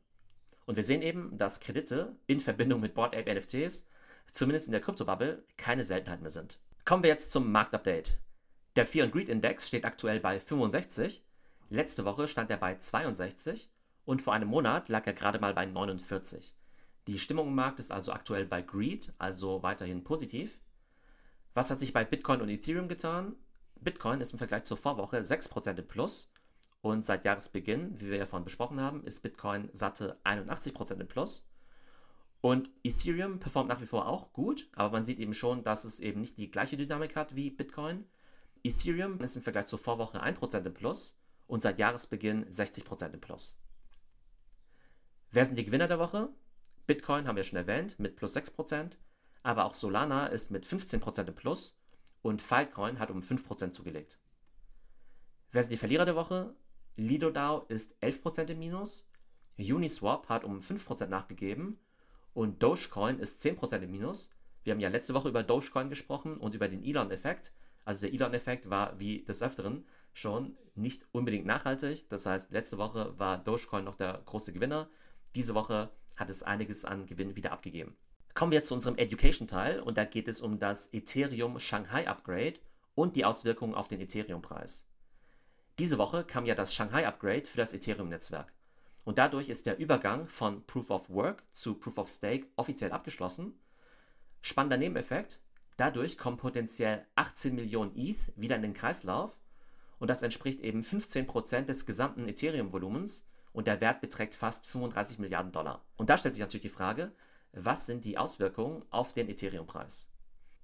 Und 0.65 0.77
wir 0.77 0.83
sehen 0.83 1.01
eben, 1.01 1.37
dass 1.37 1.59
Kredite 1.59 2.15
in 2.27 2.39
Verbindung 2.39 2.79
mit 2.79 2.93
Board 2.93 3.15
Ape 3.15 3.33
NFTs 3.33 3.85
zumindest 4.31 4.67
in 4.67 4.71
der 4.71 4.81
Kryptobubble, 4.81 5.45
keine 5.57 5.83
Seltenheit 5.83 6.21
mehr 6.21 6.29
sind. 6.29 6.59
Kommen 6.83 7.03
wir 7.03 7.09
jetzt 7.09 7.31
zum 7.31 7.51
Marktupdate. 7.51 8.17
Der 8.75 8.85
Fear 8.85 9.05
and 9.05 9.13
Greed 9.13 9.29
Index 9.29 9.67
steht 9.67 9.85
aktuell 9.85 10.19
bei 10.19 10.39
65, 10.39 11.23
letzte 11.69 12.05
Woche 12.05 12.27
stand 12.27 12.51
er 12.51 12.57
bei 12.57 12.75
62 12.77 13.69
und 14.05 14.21
vor 14.21 14.33
einem 14.33 14.49
Monat 14.49 14.89
lag 14.89 15.07
er 15.07 15.13
gerade 15.13 15.39
mal 15.39 15.53
bei 15.53 15.65
49. 15.65 16.55
Die 17.07 17.19
Stimmung 17.19 17.47
im 17.47 17.55
Markt 17.55 17.79
ist 17.79 17.91
also 17.91 18.11
aktuell 18.11 18.45
bei 18.45 18.61
Greed, 18.61 19.13
also 19.17 19.63
weiterhin 19.63 20.03
positiv. 20.03 20.59
Was 21.53 21.71
hat 21.71 21.79
sich 21.79 21.93
bei 21.93 22.03
Bitcoin 22.03 22.41
und 22.41 22.49
Ethereum 22.49 22.87
getan? 22.87 23.35
Bitcoin 23.79 24.21
ist 24.21 24.33
im 24.33 24.39
Vergleich 24.39 24.63
zur 24.63 24.77
Vorwoche 24.77 25.17
6% 25.17 25.77
im 25.77 25.87
Plus 25.87 26.31
und 26.81 27.03
seit 27.03 27.25
Jahresbeginn, 27.25 27.99
wie 27.99 28.11
wir 28.11 28.17
ja 28.17 28.25
vorhin 28.25 28.45
besprochen 28.45 28.79
haben, 28.79 29.03
ist 29.05 29.23
Bitcoin 29.23 29.69
satte 29.73 30.19
81% 30.23 30.99
im 30.99 31.07
Plus. 31.07 31.47
Und 32.45 32.69
Ethereum 32.83 33.39
performt 33.39 33.69
nach 33.69 33.81
wie 33.81 33.87
vor 33.87 34.07
auch 34.07 34.31
gut, 34.31 34.69
aber 34.75 34.91
man 34.91 35.03
sieht 35.03 35.17
eben 35.17 35.33
schon, 35.33 35.63
dass 35.63 35.83
es 35.83 35.99
eben 35.99 36.21
nicht 36.21 36.37
die 36.37 36.51
gleiche 36.51 36.77
Dynamik 36.77 37.15
hat 37.15 37.35
wie 37.35 37.49
Bitcoin. 37.49 38.05
Ethereum 38.63 39.19
ist 39.21 39.35
im 39.35 39.41
Vergleich 39.41 39.65
zur 39.65 39.79
Vorwoche 39.79 40.21
1% 40.21 40.63
im 40.63 40.73
Plus 40.75 41.19
und 41.47 41.63
seit 41.63 41.79
Jahresbeginn 41.79 42.45
60% 42.45 43.13
im 43.13 43.19
Plus. 43.19 43.57
Wer 45.31 45.43
sind 45.43 45.55
die 45.55 45.65
Gewinner 45.65 45.87
der 45.87 45.97
Woche? 45.97 46.29
Bitcoin 46.85 47.27
haben 47.27 47.35
wir 47.35 47.43
schon 47.43 47.57
erwähnt 47.57 47.97
mit 47.97 48.15
plus 48.15 48.37
6%, 48.37 48.91
aber 49.41 49.65
auch 49.65 49.73
Solana 49.73 50.27
ist 50.27 50.51
mit 50.51 50.67
15% 50.67 51.27
im 51.27 51.33
Plus 51.33 51.81
und 52.21 52.43
Filecoin 52.43 52.99
hat 52.99 53.09
um 53.09 53.21
5% 53.21 53.71
zugelegt. 53.71 54.19
Wer 55.51 55.63
sind 55.63 55.71
die 55.71 55.77
Verlierer 55.77 56.05
der 56.05 56.15
Woche? 56.15 56.53
Lido 56.95 57.31
DAO 57.31 57.65
ist 57.69 57.99
11% 58.03 58.51
im 58.51 58.59
Minus, 58.59 59.09
Uniswap 59.57 60.29
hat 60.29 60.43
um 60.43 60.59
5% 60.59 61.07
nachgegeben 61.07 61.79
und 62.35 62.61
Dogecoin 62.61 63.17
ist 63.17 63.41
10% 63.43 63.79
im 63.79 63.89
Minus. 63.89 64.29
Wir 64.63 64.73
haben 64.73 64.81
ja 64.81 64.89
letzte 64.89 65.13
Woche 65.13 65.29
über 65.29 65.41
Dogecoin 65.41 65.89
gesprochen 65.89 66.37
und 66.37 66.53
über 66.53 66.67
den 66.67 66.83
Elon-Effekt. 66.83 67.53
Also 67.85 68.01
der 68.01 68.13
Elon-Effekt 68.13 68.69
war 68.69 68.99
wie 68.99 69.23
des 69.23 69.41
Öfteren 69.41 69.85
schon 70.13 70.57
nicht 70.75 71.05
unbedingt 71.13 71.45
nachhaltig. 71.45 72.09
Das 72.09 72.25
heißt, 72.25 72.51
letzte 72.51 72.77
Woche 72.77 73.17
war 73.17 73.37
Dogecoin 73.37 73.85
noch 73.85 73.95
der 73.95 74.21
große 74.25 74.51
Gewinner. 74.51 74.89
Diese 75.33 75.55
Woche 75.55 75.89
hat 76.17 76.29
es 76.29 76.43
einiges 76.43 76.83
an 76.83 77.05
Gewinn 77.05 77.37
wieder 77.37 77.53
abgegeben. 77.53 77.95
Kommen 78.33 78.51
wir 78.51 78.57
jetzt 78.57 78.67
zu 78.67 78.73
unserem 78.73 78.97
Education-Teil 78.97 79.79
und 79.79 79.97
da 79.97 80.03
geht 80.03 80.27
es 80.27 80.41
um 80.41 80.59
das 80.59 80.91
Ethereum 80.93 81.57
Shanghai 81.57 82.05
Upgrade 82.05 82.55
und 82.95 83.15
die 83.15 83.23
Auswirkungen 83.23 83.75
auf 83.75 83.87
den 83.87 84.01
Ethereum-Preis. 84.01 84.89
Diese 85.79 85.97
Woche 85.97 86.25
kam 86.25 86.45
ja 86.45 86.55
das 86.55 86.73
Shanghai 86.73 87.07
Upgrade 87.07 87.45
für 87.45 87.57
das 87.57 87.73
Ethereum-Netzwerk. 87.73 88.51
Und 89.05 89.17
dadurch 89.17 89.47
ist 89.47 89.65
der 89.65 89.77
Übergang 89.77 90.27
von 90.27 90.65
Proof 90.65 90.89
of 90.89 91.09
Work 91.09 91.43
zu 91.51 91.75
Proof 91.75 91.97
of 91.97 92.09
Stake 92.09 92.47
offiziell 92.57 92.91
abgeschlossen. 92.91 93.57
Spannender 94.41 94.77
Nebeneffekt, 94.77 95.39
Dadurch 95.77 96.17
kommen 96.17 96.37
potenziell 96.37 97.05
18 97.15 97.53
Millionen 97.53 97.95
ETH 97.97 98.31
wieder 98.37 98.55
in 98.55 98.61
den 98.61 98.73
Kreislauf 98.73 99.37
und 99.99 100.07
das 100.09 100.23
entspricht 100.23 100.61
eben 100.61 100.81
15% 100.81 101.63
des 101.63 101.85
gesamten 101.85 102.27
Ethereum-Volumens 102.29 103.27
und 103.51 103.67
der 103.67 103.81
Wert 103.81 104.01
beträgt 104.01 104.35
fast 104.35 104.67
35 104.67 105.19
Milliarden 105.19 105.51
Dollar. 105.51 105.83
Und 105.97 106.09
da 106.09 106.17
stellt 106.17 106.33
sich 106.33 106.41
natürlich 106.41 106.63
die 106.63 106.69
Frage, 106.69 107.11
was 107.51 107.85
sind 107.85 108.05
die 108.05 108.17
Auswirkungen 108.17 108.83
auf 108.89 109.13
den 109.13 109.29
Ethereum-Preis? 109.29 110.11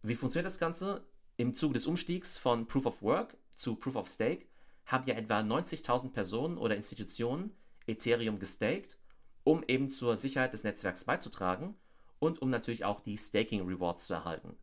Wie 0.02 0.16
funktioniert 0.16 0.48
das 0.48 0.60
Ganze? 0.60 1.06
Im 1.38 1.54
Zuge 1.56 1.74
des 1.74 1.88
Umstiegs 1.88 2.38
von 2.38 2.68
Proof 2.68 2.86
of 2.86 3.02
Work 3.02 3.36
zu 3.50 3.76
Proof 3.76 3.96
of 3.96 4.10
Stake 4.10 4.46
haben 4.86 5.08
ja 5.08 5.16
etwa 5.16 5.40
90.000 5.40 6.12
Personen 6.12 6.58
oder 6.58 6.76
Institutionen 6.76 7.52
Ethereum 7.88 8.40
gestaked, 8.40 8.98
um 9.44 9.64
eben 9.68 9.90
zur 9.90 10.16
Sicherheit 10.16 10.54
des 10.54 10.64
Netzwerks 10.64 11.04
beizutragen 11.04 11.76
und 12.20 12.42
um 12.42 12.50
natürlich 12.50 12.86
auch 12.86 13.00
die 13.00 13.18
Staking 13.18 13.66
Rewards 13.66 14.06
zu 14.06 14.14
erhalten. 14.14 14.56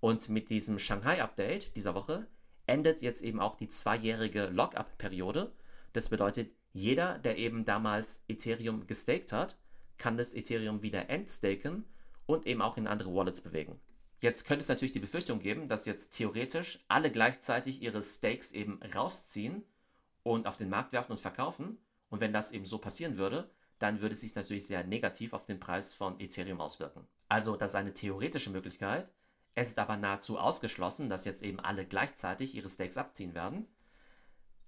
Und 0.00 0.28
mit 0.28 0.50
diesem 0.50 0.78
Shanghai-Update 0.78 1.74
dieser 1.76 1.94
Woche 1.94 2.26
endet 2.66 3.00
jetzt 3.00 3.22
eben 3.22 3.40
auch 3.40 3.56
die 3.56 3.68
zweijährige 3.68 4.46
Lockup-Periode. 4.46 5.52
Das 5.92 6.10
bedeutet, 6.10 6.50
jeder, 6.72 7.18
der 7.18 7.38
eben 7.38 7.64
damals 7.64 8.24
Ethereum 8.28 8.86
gestaked 8.86 9.32
hat, 9.32 9.56
kann 9.96 10.18
das 10.18 10.34
Ethereum 10.34 10.82
wieder 10.82 11.08
entstaken 11.08 11.84
und 12.26 12.46
eben 12.46 12.60
auch 12.60 12.76
in 12.76 12.86
andere 12.86 13.14
Wallets 13.14 13.40
bewegen. 13.40 13.80
Jetzt 14.20 14.44
könnte 14.44 14.62
es 14.62 14.68
natürlich 14.68 14.92
die 14.92 15.00
Befürchtung 15.00 15.40
geben, 15.40 15.68
dass 15.68 15.86
jetzt 15.86 16.10
theoretisch 16.10 16.84
alle 16.88 17.10
gleichzeitig 17.10 17.82
ihre 17.82 18.02
Stakes 18.02 18.52
eben 18.52 18.80
rausziehen 18.94 19.64
und 20.22 20.46
auf 20.46 20.56
den 20.56 20.68
Markt 20.68 20.92
werfen 20.92 21.12
und 21.12 21.20
verkaufen. 21.20 21.78
Und 22.10 22.20
wenn 22.20 22.32
das 22.32 22.52
eben 22.52 22.64
so 22.64 22.78
passieren 22.78 23.18
würde, 23.18 23.50
dann 23.78 24.00
würde 24.00 24.14
es 24.14 24.20
sich 24.20 24.34
natürlich 24.34 24.66
sehr 24.66 24.84
negativ 24.84 25.32
auf 25.32 25.44
den 25.44 25.60
Preis 25.60 25.94
von 25.94 26.18
Ethereum 26.20 26.60
auswirken. 26.60 27.06
Also 27.28 27.56
das 27.56 27.70
ist 27.70 27.76
eine 27.76 27.92
theoretische 27.92 28.50
Möglichkeit. 28.50 29.08
Es 29.54 29.68
ist 29.68 29.78
aber 29.78 29.96
nahezu 29.96 30.38
ausgeschlossen, 30.38 31.08
dass 31.08 31.24
jetzt 31.24 31.42
eben 31.42 31.60
alle 31.60 31.86
gleichzeitig 31.86 32.54
ihre 32.54 32.68
Stakes 32.68 32.98
abziehen 32.98 33.34
werden. 33.34 33.66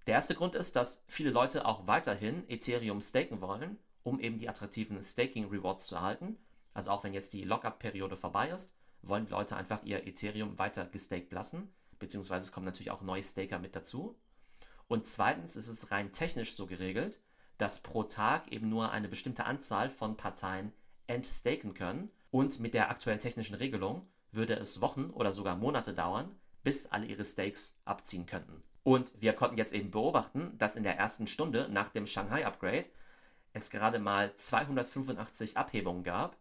Der 0.06 0.14
erste 0.14 0.34
Grund 0.34 0.54
ist, 0.54 0.76
dass 0.76 1.04
viele 1.06 1.30
Leute 1.30 1.66
auch 1.66 1.86
weiterhin 1.86 2.48
Ethereum 2.48 3.00
staken 3.00 3.40
wollen, 3.42 3.78
um 4.02 4.20
eben 4.20 4.38
die 4.38 4.48
attraktiven 4.48 5.02
Staking 5.02 5.48
Rewards 5.50 5.86
zu 5.86 5.96
erhalten. 5.96 6.38
Also 6.72 6.90
auch 6.90 7.04
wenn 7.04 7.12
jetzt 7.12 7.34
die 7.34 7.44
Lockup-Periode 7.44 8.16
vorbei 8.16 8.48
ist, 8.48 8.72
wollen 9.02 9.26
die 9.26 9.32
Leute 9.32 9.56
einfach 9.56 9.82
ihr 9.84 10.06
Ethereum 10.06 10.58
weiter 10.58 10.86
gestaked 10.86 11.32
lassen, 11.32 11.70
beziehungsweise 11.98 12.46
es 12.46 12.52
kommen 12.52 12.66
natürlich 12.66 12.90
auch 12.90 13.02
neue 13.02 13.22
Staker 13.22 13.58
mit 13.58 13.76
dazu. 13.76 14.16
Und 14.86 15.06
zweitens 15.06 15.56
ist 15.56 15.68
es 15.68 15.90
rein 15.90 16.12
technisch 16.12 16.56
so 16.56 16.66
geregelt, 16.66 17.20
dass 17.58 17.80
pro 17.80 18.04
Tag 18.04 18.50
eben 18.50 18.68
nur 18.68 18.90
eine 18.90 19.08
bestimmte 19.08 19.44
Anzahl 19.44 19.90
von 19.90 20.16
Parteien 20.16 20.72
entstaken 21.06 21.74
können. 21.74 22.10
Und 22.30 22.60
mit 22.60 22.74
der 22.74 22.90
aktuellen 22.90 23.18
technischen 23.18 23.54
Regelung 23.54 24.06
würde 24.32 24.54
es 24.54 24.80
Wochen 24.80 25.10
oder 25.10 25.32
sogar 25.32 25.56
Monate 25.56 25.94
dauern, 25.94 26.34
bis 26.62 26.86
alle 26.86 27.06
ihre 27.06 27.24
Stakes 27.24 27.80
abziehen 27.84 28.26
könnten. 28.26 28.62
Und 28.82 29.12
wir 29.20 29.32
konnten 29.32 29.58
jetzt 29.58 29.72
eben 29.72 29.90
beobachten, 29.90 30.56
dass 30.58 30.76
in 30.76 30.82
der 30.82 30.96
ersten 30.96 31.26
Stunde 31.26 31.68
nach 31.70 31.88
dem 31.88 32.06
Shanghai-Upgrade 32.06 32.86
es 33.52 33.70
gerade 33.70 33.98
mal 33.98 34.34
285 34.36 35.56
Abhebungen 35.56 36.04
gab 36.04 36.36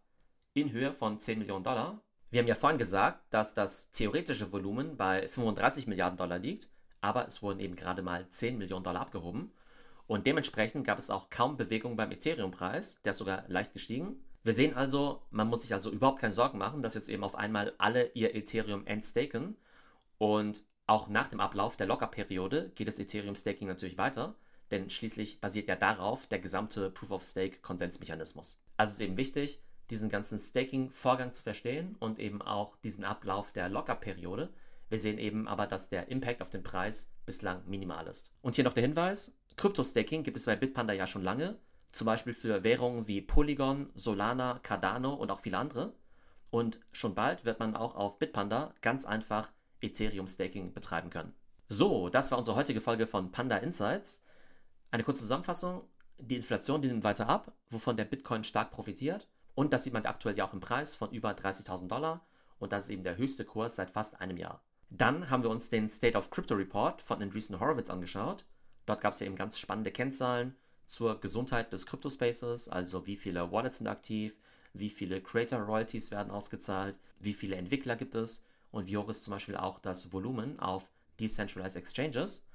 in 0.54 0.72
Höhe 0.72 0.92
von 0.92 1.18
10 1.18 1.38
Millionen 1.38 1.64
Dollar. 1.64 2.00
Wir 2.30 2.40
haben 2.40 2.48
ja 2.48 2.54
vorhin 2.54 2.78
gesagt, 2.78 3.22
dass 3.30 3.54
das 3.54 3.90
theoretische 3.90 4.52
Volumen 4.52 4.96
bei 4.96 5.26
35 5.26 5.86
Milliarden 5.86 6.18
Dollar 6.18 6.38
liegt, 6.38 6.68
aber 7.00 7.26
es 7.26 7.42
wurden 7.42 7.60
eben 7.60 7.76
gerade 7.76 8.02
mal 8.02 8.28
10 8.28 8.58
Millionen 8.58 8.84
Dollar 8.84 9.00
abgehoben. 9.00 9.52
Und 10.08 10.26
dementsprechend 10.26 10.86
gab 10.86 10.98
es 10.98 11.10
auch 11.10 11.28
kaum 11.30 11.56
Bewegung 11.56 11.94
beim 11.94 12.10
Ethereum-Preis, 12.10 13.00
der 13.04 13.10
ist 13.10 13.18
sogar 13.18 13.44
leicht 13.46 13.74
gestiegen. 13.74 14.16
Wir 14.42 14.54
sehen 14.54 14.74
also, 14.74 15.22
man 15.30 15.48
muss 15.48 15.62
sich 15.62 15.74
also 15.74 15.90
überhaupt 15.90 16.20
keine 16.20 16.32
Sorgen 16.32 16.56
machen, 16.58 16.82
dass 16.82 16.94
jetzt 16.94 17.10
eben 17.10 17.22
auf 17.22 17.34
einmal 17.34 17.74
alle 17.76 18.10
ihr 18.14 18.34
Ethereum 18.34 18.86
entstaken. 18.86 19.56
Und 20.16 20.64
auch 20.86 21.08
nach 21.08 21.26
dem 21.26 21.40
Ablauf 21.40 21.76
der 21.76 21.86
Locker-Periode 21.86 22.72
geht 22.74 22.88
das 22.88 22.98
Ethereum-Staking 22.98 23.68
natürlich 23.68 23.98
weiter, 23.98 24.34
denn 24.70 24.88
schließlich 24.88 25.42
basiert 25.42 25.68
ja 25.68 25.76
darauf 25.76 26.26
der 26.26 26.38
gesamte 26.38 26.90
Proof-of-Stake-Konsensmechanismus. 26.90 28.62
Also 28.78 28.92
ist 28.94 29.00
eben 29.00 29.18
wichtig, 29.18 29.60
diesen 29.90 30.08
ganzen 30.08 30.38
Staking-Vorgang 30.38 31.34
zu 31.34 31.42
verstehen 31.42 31.96
und 31.98 32.18
eben 32.18 32.40
auch 32.40 32.76
diesen 32.76 33.04
Ablauf 33.04 33.52
der 33.52 33.68
Locker-Periode. 33.68 34.54
Wir 34.88 34.98
sehen 34.98 35.18
eben 35.18 35.46
aber, 35.46 35.66
dass 35.66 35.90
der 35.90 36.08
Impact 36.08 36.40
auf 36.40 36.48
den 36.48 36.62
Preis 36.62 37.12
bislang 37.26 37.62
minimal 37.66 38.06
ist. 38.06 38.30
Und 38.40 38.54
hier 38.54 38.64
noch 38.64 38.72
der 38.72 38.84
Hinweis, 38.84 39.37
Krypto-Staking 39.58 40.22
gibt 40.22 40.36
es 40.36 40.46
bei 40.46 40.56
Bitpanda 40.56 40.94
ja 40.94 41.06
schon 41.06 41.22
lange, 41.22 41.58
zum 41.92 42.06
Beispiel 42.06 42.32
für 42.32 42.64
Währungen 42.64 43.08
wie 43.08 43.20
Polygon, 43.20 43.90
Solana, 43.94 44.60
Cardano 44.62 45.12
und 45.14 45.30
auch 45.30 45.40
viele 45.40 45.58
andere. 45.58 45.92
Und 46.50 46.78
schon 46.92 47.14
bald 47.14 47.44
wird 47.44 47.58
man 47.58 47.76
auch 47.76 47.94
auf 47.94 48.18
Bitpanda 48.18 48.72
ganz 48.80 49.04
einfach 49.04 49.50
Ethereum-Staking 49.80 50.72
betreiben 50.72 51.10
können. 51.10 51.34
So, 51.68 52.08
das 52.08 52.30
war 52.30 52.38
unsere 52.38 52.56
heutige 52.56 52.80
Folge 52.80 53.06
von 53.06 53.30
Panda 53.30 53.58
Insights. 53.58 54.22
Eine 54.90 55.04
kurze 55.04 55.20
Zusammenfassung. 55.20 55.82
Die 56.18 56.36
Inflation 56.36 56.80
die 56.80 56.88
nimmt 56.88 57.04
weiter 57.04 57.28
ab, 57.28 57.52
wovon 57.68 57.96
der 57.96 58.06
Bitcoin 58.06 58.44
stark 58.44 58.70
profitiert. 58.70 59.28
Und 59.54 59.72
das 59.72 59.84
sieht 59.84 59.92
man 59.92 60.06
aktuell 60.06 60.38
ja 60.38 60.44
auch 60.46 60.54
im 60.54 60.60
Preis 60.60 60.94
von 60.94 61.10
über 61.10 61.32
30.000 61.32 61.88
Dollar. 61.88 62.24
Und 62.58 62.72
das 62.72 62.84
ist 62.84 62.90
eben 62.90 63.04
der 63.04 63.18
höchste 63.18 63.44
Kurs 63.44 63.76
seit 63.76 63.90
fast 63.90 64.20
einem 64.20 64.36
Jahr. 64.36 64.62
Dann 64.88 65.30
haben 65.30 65.42
wir 65.42 65.50
uns 65.50 65.68
den 65.68 65.88
State 65.88 66.16
of 66.16 66.30
Crypto 66.30 66.54
Report 66.54 67.02
von 67.02 67.20
Andreessen 67.20 67.60
Horowitz 67.60 67.90
angeschaut. 67.90 68.44
Dort 68.88 69.02
gab 69.02 69.12
es 69.12 69.20
ja 69.20 69.26
eben 69.26 69.36
ganz 69.36 69.58
spannende 69.58 69.92
Kennzahlen 69.92 70.56
zur 70.86 71.20
Gesundheit 71.20 71.74
des 71.74 71.84
Crypto-Spaces, 71.84 72.70
also 72.70 73.06
wie 73.06 73.16
viele 73.16 73.52
Wallets 73.52 73.76
sind 73.78 73.86
aktiv, 73.86 74.34
wie 74.72 74.88
viele 74.88 75.20
Creator-Royalties 75.20 76.10
werden 76.10 76.30
ausgezahlt, 76.30 76.96
wie 77.20 77.34
viele 77.34 77.56
Entwickler 77.56 77.96
gibt 77.96 78.14
es 78.14 78.46
und 78.70 78.88
wie 78.88 78.96
hoch 78.96 79.10
ist 79.10 79.24
zum 79.24 79.32
Beispiel 79.32 79.58
auch 79.58 79.78
das 79.78 80.10
Volumen 80.10 80.58
auf 80.58 80.88
Decentralized 81.20 81.76
Exchanges. 81.76 82.46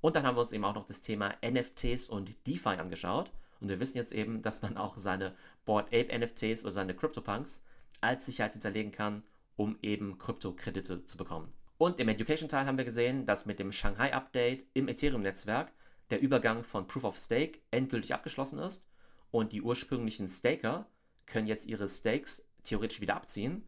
Und 0.00 0.16
dann 0.16 0.24
haben 0.24 0.38
wir 0.38 0.40
uns 0.40 0.52
eben 0.52 0.64
auch 0.64 0.74
noch 0.74 0.86
das 0.86 1.02
Thema 1.02 1.34
NFTs 1.44 2.08
und 2.08 2.34
DeFi 2.46 2.70
angeschaut. 2.70 3.30
Und 3.60 3.68
wir 3.68 3.78
wissen 3.78 3.98
jetzt 3.98 4.12
eben, 4.12 4.40
dass 4.40 4.62
man 4.62 4.78
auch 4.78 4.96
seine 4.96 5.34
Board 5.66 5.88
Ape 5.88 6.18
NFTs 6.18 6.64
oder 6.64 6.72
seine 6.72 6.94
CryptoPunks 6.94 7.62
als 8.00 8.24
Sicherheit 8.24 8.52
hinterlegen 8.52 8.92
kann, 8.92 9.24
um 9.56 9.78
eben 9.82 10.16
Kryptokredite 10.16 11.04
zu 11.04 11.18
bekommen. 11.18 11.52
Und 11.78 12.00
im 12.00 12.08
Education-Teil 12.08 12.66
haben 12.66 12.78
wir 12.78 12.84
gesehen, 12.84 13.26
dass 13.26 13.46
mit 13.46 13.58
dem 13.58 13.72
Shanghai-Update 13.72 14.64
im 14.72 14.88
Ethereum-Netzwerk 14.88 15.72
der 16.10 16.20
Übergang 16.20 16.64
von 16.64 16.86
Proof 16.86 17.04
of 17.04 17.18
Stake 17.18 17.60
endgültig 17.70 18.14
abgeschlossen 18.14 18.58
ist 18.58 18.86
und 19.30 19.52
die 19.52 19.60
ursprünglichen 19.60 20.28
Staker 20.28 20.86
können 21.26 21.46
jetzt 21.46 21.66
ihre 21.66 21.88
Stakes 21.88 22.48
theoretisch 22.62 23.00
wieder 23.00 23.16
abziehen. 23.16 23.64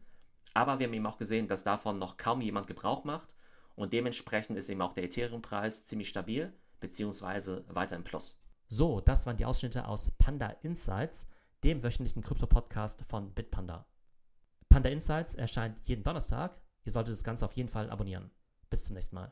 Aber 0.53 0.79
wir 0.79 0.87
haben 0.87 0.93
eben 0.93 1.05
auch 1.05 1.17
gesehen, 1.17 1.47
dass 1.47 1.63
davon 1.63 1.99
noch 1.99 2.17
kaum 2.17 2.41
jemand 2.41 2.67
Gebrauch 2.67 3.03
macht 3.03 3.35
und 3.75 3.93
dementsprechend 3.93 4.57
ist 4.57 4.69
eben 4.69 4.81
auch 4.81 4.93
der 4.93 5.03
Ethereum-Preis 5.03 5.85
ziemlich 5.85 6.09
stabil 6.09 6.53
beziehungsweise 6.79 7.65
weiter 7.67 7.95
im 7.95 8.03
Plus. 8.03 8.41
So, 8.67 9.01
das 9.01 9.25
waren 9.25 9.37
die 9.37 9.45
Ausschnitte 9.45 9.87
aus 9.87 10.11
Panda 10.17 10.49
Insights, 10.61 11.27
dem 11.63 11.83
wöchentlichen 11.83 12.21
Krypto-Podcast 12.21 13.01
von 13.01 13.33
Bitpanda. 13.33 13.85
Panda 14.69 14.89
Insights 14.89 15.35
erscheint 15.35 15.77
jeden 15.87 16.03
Donnerstag 16.03 16.59
Ihr 16.85 16.91
solltet 16.91 17.13
das 17.13 17.23
Ganze 17.23 17.45
auf 17.45 17.53
jeden 17.53 17.69
Fall 17.69 17.89
abonnieren. 17.89 18.31
Bis 18.69 18.85
zum 18.85 18.95
nächsten 18.95 19.15
Mal. 19.15 19.31